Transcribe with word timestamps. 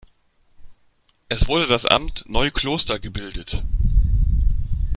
Es 1.29 1.47
wurde 1.47 1.67
das 1.67 1.85
Amt 1.85 2.27
Neukloster 2.27 2.97
gebildet. 2.97 3.63